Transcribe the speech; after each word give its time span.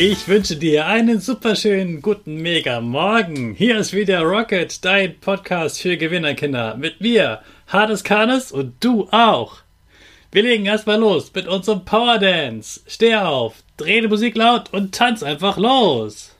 Ich 0.00 0.28
wünsche 0.28 0.54
dir 0.54 0.86
einen 0.86 1.18
superschönen 1.18 2.02
guten 2.02 2.36
Mega 2.36 2.80
Morgen. 2.80 3.54
Hier 3.54 3.78
ist 3.78 3.92
wieder 3.92 4.20
Rocket, 4.20 4.84
dein 4.84 5.18
Podcast 5.18 5.82
für 5.82 5.96
Gewinnerkinder. 5.96 6.76
Mit 6.76 7.00
mir, 7.00 7.40
Hades 7.66 8.04
Kanes 8.04 8.52
und 8.52 8.74
du 8.78 9.08
auch. 9.10 9.56
Wir 10.30 10.44
legen 10.44 10.66
erstmal 10.66 11.00
los 11.00 11.32
mit 11.34 11.48
unserem 11.48 11.84
Power 11.84 12.20
Dance. 12.20 12.80
Steh 12.86 13.16
auf, 13.16 13.56
dreh 13.76 14.00
die 14.00 14.06
Musik 14.06 14.36
laut 14.36 14.72
und 14.72 14.94
tanz 14.94 15.24
einfach 15.24 15.56
los. 15.56 16.32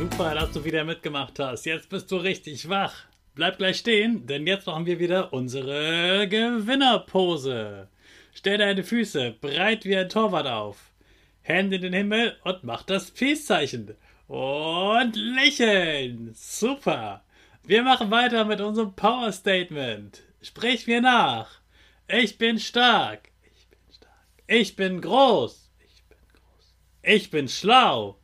Super, 0.00 0.34
dass 0.34 0.52
du 0.52 0.64
wieder 0.64 0.82
mitgemacht 0.82 1.38
hast. 1.38 1.66
Jetzt 1.66 1.90
bist 1.90 2.10
du 2.10 2.16
richtig 2.16 2.70
wach. 2.70 2.94
Bleib 3.34 3.58
gleich 3.58 3.76
stehen, 3.76 4.26
denn 4.26 4.46
jetzt 4.46 4.66
machen 4.66 4.86
wir 4.86 4.98
wieder 4.98 5.30
unsere 5.30 6.26
Gewinnerpose. 6.26 7.86
Stell 8.32 8.56
deine 8.56 8.82
Füße 8.82 9.32
breit 9.42 9.84
wie 9.84 9.94
ein 9.94 10.08
Torwart 10.08 10.46
auf. 10.46 10.78
Hände 11.42 11.76
in 11.76 11.82
den 11.82 11.92
Himmel 11.92 12.34
und 12.44 12.64
mach 12.64 12.82
das 12.82 13.10
Peace-Zeichen. 13.10 13.94
Und 14.26 15.16
lächeln. 15.16 16.30
Super. 16.32 17.22
Wir 17.62 17.82
machen 17.82 18.10
weiter 18.10 18.46
mit 18.46 18.62
unserem 18.62 18.96
Power 18.96 19.30
Statement. 19.32 20.22
Sprich 20.40 20.86
mir 20.86 21.02
nach. 21.02 21.60
Ich 22.08 22.38
bin 22.38 22.58
stark. 22.58 23.28
Ich 23.42 23.68
bin 23.68 23.80
stark. 23.92 24.14
Ich 24.46 24.76
bin 24.76 25.02
groß. 25.02 25.70
Ich 25.84 26.02
bin 26.04 26.18
groß. 26.32 26.72
Ich 27.02 27.30
bin 27.30 27.48
schlau. 27.48 28.19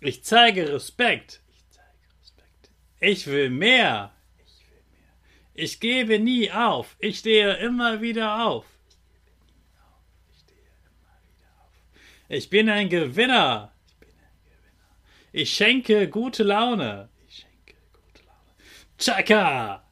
Ich 0.00 0.24
zeige 0.24 0.72
Respekt. 0.72 1.42
Ich 1.50 1.64
zeige 1.70 1.88
Respekt. 2.20 2.70
Ich 3.00 3.26
will 3.26 3.50
mehr. 3.50 4.12
Ich 4.44 4.60
will 4.60 4.82
mehr. 5.00 5.14
Ich 5.54 5.80
gebe 5.80 6.18
nie 6.18 6.50
auf. 6.50 6.96
Ich 6.98 7.18
stehe 7.18 7.54
immer 7.54 8.00
wieder 8.00 8.46
auf. 8.46 8.66
Ich 8.68 9.26
gebe 9.26 9.50
nie 9.50 9.78
auf. 9.80 10.02
Ich 10.30 10.42
stehe 10.42 10.58
immer 10.90 11.18
wieder 11.24 11.48
auf. 11.62 11.72
Ich 12.28 12.50
bin 12.50 12.68
ein 12.68 12.88
Gewinner. 12.88 13.72
Ich 13.90 13.96
bin 13.98 14.08
ein 14.08 14.36
Gewinner. 14.46 14.92
Ich 15.32 15.52
schenke 15.52 16.08
gute 16.08 16.42
Laune. 16.42 17.08
Ich 17.28 17.36
schenke 17.36 17.74
gute 17.92 18.24
Laune. 18.24 18.96
Chaka! 18.98 19.82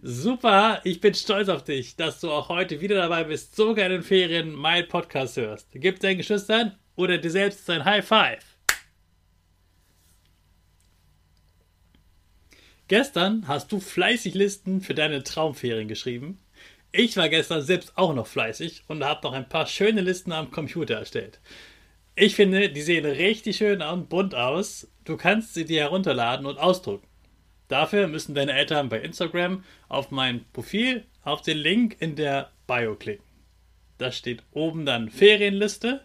Super, 0.00 0.80
ich 0.84 0.98
bin 0.98 1.12
stolz 1.12 1.50
auf 1.50 1.62
dich, 1.62 1.94
dass 1.94 2.20
du 2.20 2.30
auch 2.30 2.48
heute 2.48 2.80
wieder 2.80 2.96
dabei 2.96 3.24
bist, 3.24 3.54
sogar 3.54 3.84
in 3.84 3.92
den 3.92 4.02
Ferien 4.02 4.54
mein 4.54 4.88
Podcast 4.88 5.36
hörst. 5.36 5.68
Gib 5.74 6.00
deinen 6.00 6.16
Geschwistern 6.16 6.78
oder 6.96 7.18
dir 7.18 7.30
selbst 7.30 7.68
ein 7.68 7.84
High 7.84 8.06
Five. 8.06 8.51
Gestern 12.92 13.48
hast 13.48 13.72
du 13.72 13.80
fleißig 13.80 14.34
Listen 14.34 14.82
für 14.82 14.92
deine 14.92 15.22
Traumferien 15.22 15.88
geschrieben. 15.88 16.38
Ich 16.92 17.16
war 17.16 17.30
gestern 17.30 17.62
selbst 17.62 17.96
auch 17.96 18.14
noch 18.14 18.26
fleißig 18.26 18.82
und 18.86 19.02
habe 19.02 19.26
noch 19.26 19.32
ein 19.32 19.48
paar 19.48 19.66
schöne 19.66 20.02
Listen 20.02 20.30
am 20.30 20.50
Computer 20.50 20.96
erstellt. 20.96 21.40
Ich 22.16 22.34
finde, 22.34 22.68
die 22.68 22.82
sehen 22.82 23.06
richtig 23.06 23.56
schön 23.56 23.80
und 23.80 24.10
bunt 24.10 24.34
aus. 24.34 24.88
Du 25.04 25.16
kannst 25.16 25.54
sie 25.54 25.64
dir 25.64 25.80
herunterladen 25.80 26.44
und 26.44 26.58
ausdrucken. 26.58 27.06
Dafür 27.66 28.08
müssen 28.08 28.34
deine 28.34 28.52
Eltern 28.52 28.90
bei 28.90 29.00
Instagram 29.00 29.64
auf 29.88 30.10
mein 30.10 30.44
Profil 30.52 31.06
auf 31.22 31.40
den 31.40 31.56
Link 31.56 31.96
in 31.98 32.14
der 32.14 32.50
Bio 32.66 32.94
klicken. 32.94 33.24
Da 33.96 34.12
steht 34.12 34.42
oben 34.50 34.84
dann 34.84 35.08
Ferienliste 35.08 36.02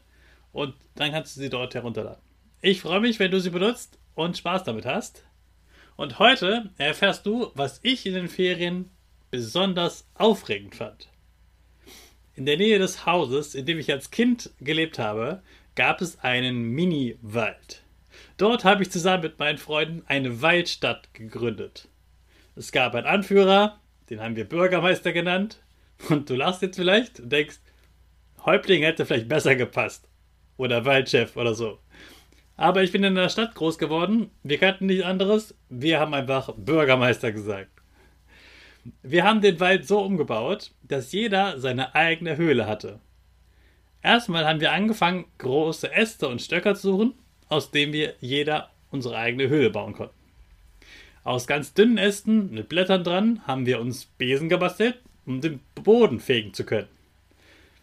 und 0.54 0.74
dann 0.96 1.12
kannst 1.12 1.36
du 1.36 1.42
sie 1.42 1.50
dort 1.50 1.76
herunterladen. 1.76 2.24
Ich 2.62 2.80
freue 2.80 3.02
mich, 3.02 3.20
wenn 3.20 3.32
du 3.32 3.42
sie 3.42 3.50
benutzt 3.50 4.00
und 4.16 4.38
Spaß 4.38 4.64
damit 4.64 4.86
hast. 4.86 5.27
Und 5.98 6.20
heute 6.20 6.70
erfährst 6.78 7.26
du, 7.26 7.52
was 7.56 7.80
ich 7.82 8.06
in 8.06 8.14
den 8.14 8.28
Ferien 8.28 8.92
besonders 9.32 10.08
aufregend 10.14 10.76
fand. 10.76 11.10
In 12.36 12.46
der 12.46 12.58
Nähe 12.58 12.78
des 12.78 13.08
Hauses, 13.08 13.56
in 13.56 13.66
dem 13.66 13.80
ich 13.80 13.92
als 13.92 14.12
Kind 14.12 14.52
gelebt 14.62 15.00
habe, 15.00 15.42
gab 15.74 16.02
es 16.02 16.20
einen 16.20 16.70
Mini-Wald. 16.70 17.82
Dort 18.38 18.64
habe 18.64 18.84
ich 18.84 18.92
zusammen 18.92 19.24
mit 19.24 19.40
meinen 19.40 19.58
Freunden 19.58 20.04
eine 20.06 20.44
Waldstadt 20.44 21.12
gegründet. 21.16 21.88
Es 22.56 22.72
gab 22.72 22.94
einen 22.94 23.08
Anführer, 23.08 23.80
den 24.12 24.22
haben 24.22 24.36
wir 24.36 24.48
Bürgermeister 24.48 25.12
genannt. 25.14 25.64
Und 26.10 26.30
du 26.30 26.36
lachst 26.36 26.62
jetzt 26.62 26.76
vielleicht 26.76 27.20
und 27.20 27.32
denkst, 27.32 27.58
Häuptling 28.46 28.84
hätte 28.84 29.08
vielleicht 29.08 29.28
besser 29.28 29.56
gepasst. 29.56 30.08
Oder 30.58 30.86
Waldchef 30.86 31.36
oder 31.36 31.56
so. 31.56 31.80
Aber 32.58 32.84
ich 32.84 32.92
bin 32.92 33.04
in 33.04 33.16
der 33.16 33.30
Stadt 33.30 33.54
groß 33.54 33.78
geworden. 33.78 34.32
Wir 34.42 34.58
kannten 34.58 34.88
nichts 34.88 35.06
anderes. 35.06 35.56
Wir 35.70 36.00
haben 36.00 36.16
einfach 36.16 36.54
Bürgermeister 36.58 37.32
gesagt. 37.32 37.70
Wir 39.04 39.24
haben 39.24 39.42
den 39.42 39.60
Wald 39.60 39.88
so 39.88 40.02
umgebaut, 40.02 40.72
dass 40.82 41.12
jeder 41.12 41.60
seine 41.60 41.94
eigene 41.94 42.38
Höhle 42.38 42.66
hatte. 42.66 43.00
Erstmal 44.02 44.48
haben 44.48 44.60
wir 44.60 44.72
angefangen, 44.72 45.26
große 45.38 45.92
Äste 45.92 46.28
und 46.28 46.42
Stöcker 46.42 46.76
zu 46.76 46.90
suchen, 46.92 47.14
aus 47.50 47.72
denen 47.72 47.94
wir 47.94 48.16
jeder 48.22 48.70
unsere 48.90 49.18
eigene 49.18 49.50
Höhle 49.50 49.70
bauen 49.70 49.94
konnten. 49.94 50.16
Aus 51.24 51.46
ganz 51.46 51.74
dünnen 51.74 51.98
Ästen 51.98 52.52
mit 52.52 52.70
Blättern 52.70 53.04
dran 53.04 53.42
haben 53.46 53.66
wir 53.66 53.82
uns 53.82 54.06
Besen 54.06 54.48
gebastelt, 54.50 54.98
um 55.26 55.42
den 55.42 55.60
Boden 55.76 56.22
fegen 56.22 56.54
zu 56.54 56.64
können. 56.64 56.88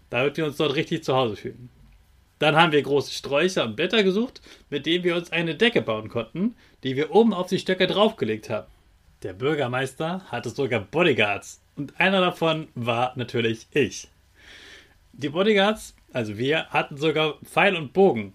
Damit 0.08 0.38
wir 0.38 0.46
uns 0.46 0.56
dort 0.56 0.74
richtig 0.74 1.04
zu 1.04 1.14
Hause 1.14 1.36
fühlen. 1.36 1.68
Dann 2.44 2.56
haben 2.56 2.72
wir 2.72 2.82
große 2.82 3.10
Sträucher 3.10 3.64
und 3.64 3.74
Blätter 3.74 4.02
gesucht, 4.02 4.42
mit 4.68 4.84
denen 4.84 5.02
wir 5.02 5.16
uns 5.16 5.32
eine 5.32 5.54
Decke 5.54 5.80
bauen 5.80 6.10
konnten, 6.10 6.54
die 6.82 6.94
wir 6.94 7.10
oben 7.10 7.32
auf 7.32 7.46
die 7.46 7.58
Stöcke 7.58 7.86
draufgelegt 7.86 8.50
haben. 8.50 8.66
Der 9.22 9.32
Bürgermeister 9.32 10.20
hatte 10.26 10.50
sogar 10.50 10.80
Bodyguards 10.80 11.62
und 11.74 11.98
einer 11.98 12.20
davon 12.20 12.68
war 12.74 13.14
natürlich 13.16 13.66
ich. 13.72 14.08
Die 15.14 15.30
Bodyguards, 15.30 15.96
also 16.12 16.36
wir, 16.36 16.66
hatten 16.66 16.98
sogar 16.98 17.38
Pfeil 17.44 17.76
und 17.76 17.94
Bogen. 17.94 18.34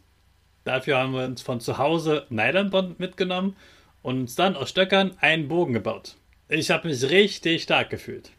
Dafür 0.64 0.98
haben 0.98 1.14
wir 1.14 1.25
uns 1.25 1.44
von 1.44 1.62
zu 1.62 1.78
Hause 1.78 2.25
Nylonbond 2.31 3.00
mitgenommen 3.00 3.56
und 4.02 4.22
uns 4.22 4.34
dann 4.34 4.56
aus 4.56 4.72
Stöckern 4.72 5.12
einen 5.22 5.48
Bogen 5.48 5.74
gebaut. 5.74 6.16
Ich 6.48 6.72
habe 6.72 6.88
mich 6.88 7.12
richtig 7.12 7.62
stark 7.62 7.92
gefühlt. 7.92 8.31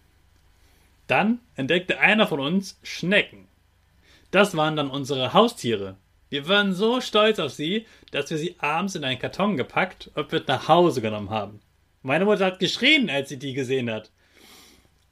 Dann 1.06 1.38
entdeckte 1.54 2.00
einer 2.00 2.26
von 2.26 2.40
uns 2.40 2.76
Schnecken. 2.82 3.46
Das 4.30 4.56
waren 4.56 4.76
dann 4.76 4.90
unsere 4.90 5.32
Haustiere. 5.32 5.96
Wir 6.28 6.46
waren 6.46 6.72
so 6.72 7.00
stolz 7.00 7.40
auf 7.40 7.52
sie, 7.52 7.86
dass 8.12 8.30
wir 8.30 8.38
sie 8.38 8.54
abends 8.60 8.94
in 8.94 9.02
einen 9.02 9.18
Karton 9.18 9.56
gepackt 9.56 10.10
und 10.14 10.30
mit 10.30 10.46
nach 10.46 10.68
Hause 10.68 11.00
genommen 11.00 11.30
haben. 11.30 11.60
Meine 12.02 12.24
Mutter 12.24 12.46
hat 12.46 12.60
geschrien, 12.60 13.10
als 13.10 13.28
sie 13.28 13.38
die 13.38 13.52
gesehen 13.52 13.90
hat. 13.90 14.10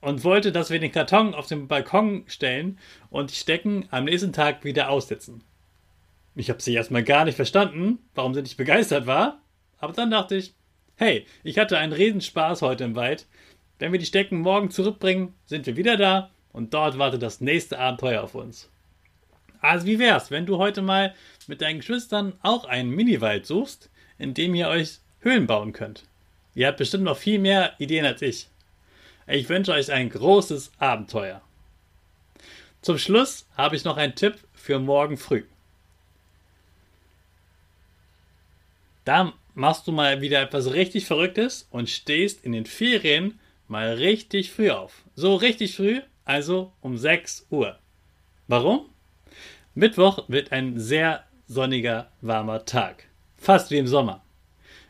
Und 0.00 0.22
wollte, 0.22 0.52
dass 0.52 0.70
wir 0.70 0.78
den 0.78 0.92
Karton 0.92 1.34
auf 1.34 1.48
den 1.48 1.66
Balkon 1.66 2.22
stellen 2.28 2.78
und 3.10 3.32
die 3.32 3.34
Stecken 3.34 3.88
am 3.90 4.04
nächsten 4.04 4.32
Tag 4.32 4.64
wieder 4.64 4.90
aussetzen. 4.90 5.42
Ich 6.36 6.50
habe 6.50 6.62
sie 6.62 6.74
erstmal 6.74 7.02
gar 7.02 7.24
nicht 7.24 7.34
verstanden, 7.34 7.98
warum 8.14 8.32
sie 8.32 8.42
nicht 8.42 8.56
begeistert 8.56 9.06
war. 9.06 9.42
Aber 9.78 9.92
dann 9.92 10.12
dachte 10.12 10.36
ich, 10.36 10.54
hey, 10.94 11.26
ich 11.42 11.58
hatte 11.58 11.78
einen 11.78 11.92
Riesenspaß 11.92 12.62
heute 12.62 12.84
im 12.84 12.94
Wald. 12.94 13.26
Wenn 13.80 13.90
wir 13.90 13.98
die 13.98 14.06
Stecken 14.06 14.38
morgen 14.38 14.70
zurückbringen, 14.70 15.34
sind 15.46 15.66
wir 15.66 15.76
wieder 15.76 15.96
da 15.96 16.30
und 16.52 16.74
dort 16.74 16.96
wartet 16.96 17.22
das 17.22 17.40
nächste 17.40 17.80
Abenteuer 17.80 18.22
auf 18.22 18.36
uns. 18.36 18.70
Also 19.60 19.86
wie 19.86 19.98
wär's, 19.98 20.30
wenn 20.30 20.46
du 20.46 20.58
heute 20.58 20.82
mal 20.82 21.14
mit 21.46 21.60
deinen 21.60 21.78
Geschwistern 21.78 22.34
auch 22.42 22.64
einen 22.64 22.90
Miniwald 22.90 23.46
suchst, 23.46 23.90
in 24.18 24.34
dem 24.34 24.54
ihr 24.54 24.68
euch 24.68 24.98
Höhlen 25.20 25.46
bauen 25.46 25.72
könnt? 25.72 26.04
Ihr 26.54 26.66
habt 26.66 26.78
bestimmt 26.78 27.04
noch 27.04 27.16
viel 27.16 27.38
mehr 27.38 27.74
Ideen 27.78 28.04
als 28.04 28.22
ich. 28.22 28.48
Ich 29.26 29.48
wünsche 29.48 29.72
euch 29.72 29.92
ein 29.92 30.08
großes 30.08 30.72
Abenteuer. 30.78 31.42
Zum 32.80 32.98
Schluss 32.98 33.46
habe 33.56 33.76
ich 33.76 33.84
noch 33.84 33.96
einen 33.96 34.14
Tipp 34.14 34.36
für 34.54 34.78
morgen 34.78 35.16
früh. 35.16 35.44
Da 39.04 39.32
machst 39.54 39.86
du 39.86 39.92
mal 39.92 40.20
wieder 40.20 40.40
etwas 40.40 40.72
richtig 40.72 41.06
Verrücktes 41.06 41.66
und 41.70 41.90
stehst 41.90 42.44
in 42.44 42.52
den 42.52 42.66
Ferien 42.66 43.38
mal 43.66 43.94
richtig 43.94 44.50
früh 44.50 44.70
auf. 44.70 45.02
So 45.14 45.34
richtig 45.34 45.76
früh, 45.76 46.00
also 46.24 46.72
um 46.80 46.96
6 46.96 47.46
Uhr. 47.50 47.78
Warum? 48.46 48.86
Mittwoch 49.78 50.24
wird 50.26 50.50
ein 50.50 50.80
sehr 50.80 51.22
sonniger, 51.46 52.10
warmer 52.20 52.64
Tag. 52.64 53.04
Fast 53.36 53.70
wie 53.70 53.78
im 53.78 53.86
Sommer. 53.86 54.24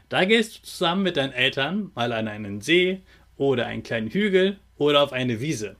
Da 0.08 0.24
gehst 0.24 0.56
du 0.56 0.62
zusammen 0.62 1.02
mit 1.02 1.18
deinen 1.18 1.34
Eltern 1.34 1.90
mal 1.94 2.10
an 2.10 2.26
einen 2.26 2.62
See 2.62 3.02
oder 3.36 3.66
einen 3.66 3.82
kleinen 3.82 4.08
Hügel 4.08 4.58
oder 4.78 5.02
auf 5.02 5.12
eine 5.12 5.40
Wiese. 5.40 5.76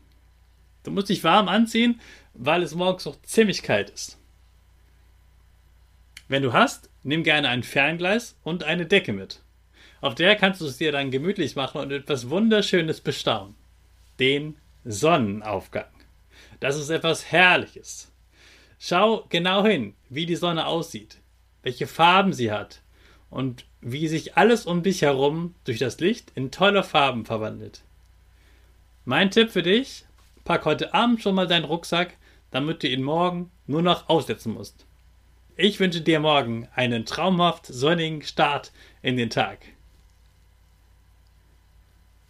Du 0.83 0.91
musst 0.91 1.09
dich 1.09 1.25
warm 1.25 1.49
anziehen, 1.49 2.03
weil 2.35 2.63
es 2.63 2.75
morgens 2.75 3.07
noch 3.07 3.19
ziemlich 3.23 3.63
kalt 3.63 3.89
ist. 3.89 4.19
Wenn 6.29 6.43
du 6.43 6.53
hast, 6.53 6.91
nimm 7.03 7.23
gerne 7.23 7.49
ein 7.49 7.63
Ferngleis 7.63 8.37
und 8.45 8.63
eine 8.63 8.85
Decke 8.85 9.15
mit. 9.15 9.41
Auf 10.03 10.17
der 10.17 10.37
kannst 10.37 10.61
du 10.61 10.67
es 10.67 10.77
dir 10.77 10.93
dann 10.93 11.11
gemütlich 11.11 11.57
machen 11.57 11.81
und 11.81 11.93
etwas 11.93 12.29
Wunderschönes 12.29 13.01
bestaunen. 13.01 13.55
Den 14.21 14.59
Sonnenaufgang. 14.85 15.89
Das 16.61 16.77
ist 16.77 16.91
etwas 16.91 17.33
Herrliches. 17.33 18.13
Schau 18.79 19.27
genau 19.29 19.65
hin, 19.65 19.95
wie 20.09 20.27
die 20.27 20.37
Sonne 20.37 20.67
aussieht, 20.67 21.19
welche 21.63 21.87
Farben 21.87 22.33
sie 22.33 22.53
hat 22.53 22.81
und 23.29 23.65
wie 23.81 24.09
sich 24.09 24.37
alles 24.37 24.67
um 24.67 24.83
dich 24.83 25.03
herum 25.03 25.55
durch 25.65 25.79
das 25.79 25.99
Licht 26.01 26.33
in 26.35 26.51
tolle 26.51 26.85
Farben 26.85 27.25
verwandelt. 27.25 27.83
Mein 29.05 29.31
Tipp 29.31 29.51
für 29.51 29.63
dich, 29.63 30.05
pack 30.45 30.65
heute 30.65 30.95
Abend 30.95 31.23
schon 31.23 31.35
mal 31.35 31.47
deinen 31.47 31.65
Rucksack, 31.65 32.17
damit 32.51 32.83
du 32.83 32.89
ihn 32.89 33.03
morgen 33.03 33.51
nur 33.67 33.83
noch 33.83 34.09
aussetzen 34.09 34.55
musst. 34.55 34.87
Ich 35.57 35.81
wünsche 35.81 36.01
dir 36.01 36.21
morgen 36.21 36.69
einen 36.75 37.05
traumhaft 37.05 37.67
sonnigen 37.67 38.23
Start 38.23 38.73
in 39.03 39.17
den 39.17 39.29
Tag. 39.29 39.59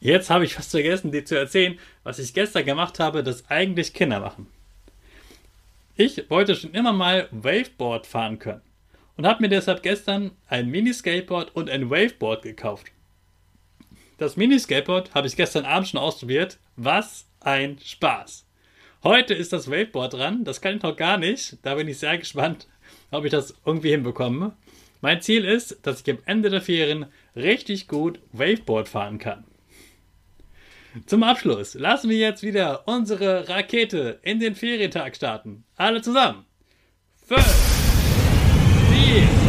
Jetzt 0.01 0.31
habe 0.31 0.45
ich 0.45 0.55
fast 0.55 0.71
vergessen, 0.71 1.13
dir 1.13 1.25
zu 1.25 1.37
erzählen, 1.37 1.79
was 2.05 2.19
ich 2.19 2.33
gestern 2.33 2.65
gemacht 2.65 3.01
habe, 3.01 3.23
das 3.23 3.51
eigentlich 3.51 3.93
Kinder 3.93 4.21
machen. 4.21 4.47
Ich 6.01 6.31
wollte 6.31 6.55
schon 6.55 6.75
immer 6.75 6.93
mal 6.93 7.27
Waveboard 7.33 8.07
fahren 8.07 8.39
können 8.39 8.63
und 9.17 9.27
habe 9.27 9.43
mir 9.43 9.49
deshalb 9.49 9.83
gestern 9.83 10.31
ein 10.47 10.69
Mini-Skateboard 10.69 11.57
und 11.57 11.69
ein 11.69 11.91
Waveboard 11.91 12.43
gekauft. 12.43 12.93
Das 14.17 14.37
Mini-Skateboard 14.37 15.13
habe 15.17 15.27
ich 15.27 15.35
gestern 15.35 15.65
Abend 15.65 15.89
schon 15.89 15.99
ausprobiert. 15.99 16.61
Was 16.77 17.27
ein 17.41 17.81
Spaß! 17.85 18.47
Heute 19.03 19.35
ist 19.35 19.53
das 19.53 19.69
Waveboard 19.69 20.13
dran, 20.13 20.45
das 20.45 20.61
kann 20.61 20.77
ich 20.77 20.83
noch 20.85 20.95
gar 20.95 21.19
nicht. 21.19 21.57
Da 21.63 21.75
bin 21.75 21.89
ich 21.89 21.99
sehr 21.99 22.17
gespannt, 22.17 22.69
ob 23.11 23.25
ich 23.25 23.33
das 23.33 23.57
irgendwie 23.67 23.91
hinbekomme. 23.91 24.57
Mein 25.01 25.21
Ziel 25.21 25.45
ist, 25.45 25.81
dass 25.83 26.03
ich 26.03 26.11
am 26.11 26.23
Ende 26.27 26.49
der 26.49 26.63
Ferien 26.63 27.07
richtig 27.35 27.89
gut 27.89 28.21
Waveboard 28.31 28.89
fahren 28.89 29.19
kann. 29.19 29.43
Zum 31.07 31.23
Abschluss 31.23 31.75
lassen 31.75 32.11
wir 32.11 32.19
jetzt 32.19 32.43
wieder 32.43 32.87
unsere 32.87 33.49
Rakete 33.49 34.21
in 34.23 34.41
den 34.41 34.55
Ferientag 34.55 35.17
starten. 35.17 35.65
Alle 35.77 36.03
zusammen. 36.03 36.47
Fünf, 37.27 37.45
vier, 38.91 39.48